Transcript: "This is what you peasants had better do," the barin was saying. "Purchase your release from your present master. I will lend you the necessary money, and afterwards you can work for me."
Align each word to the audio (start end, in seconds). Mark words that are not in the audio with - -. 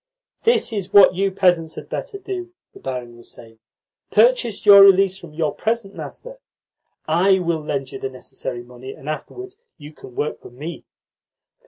"This 0.45 0.73
is 0.73 0.91
what 0.91 1.13
you 1.13 1.29
peasants 1.29 1.75
had 1.75 1.87
better 1.87 2.17
do," 2.17 2.55
the 2.73 2.79
barin 2.79 3.15
was 3.17 3.29
saying. 3.29 3.59
"Purchase 4.09 4.65
your 4.65 4.81
release 4.81 5.15
from 5.15 5.31
your 5.35 5.53
present 5.53 5.93
master. 5.93 6.39
I 7.07 7.37
will 7.37 7.61
lend 7.63 7.91
you 7.91 7.99
the 7.99 8.09
necessary 8.09 8.63
money, 8.63 8.93
and 8.93 9.07
afterwards 9.07 9.57
you 9.77 9.93
can 9.93 10.15
work 10.15 10.41
for 10.41 10.49
me." 10.49 10.85